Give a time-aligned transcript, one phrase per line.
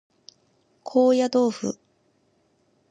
[0.81, 1.77] 高野豆腐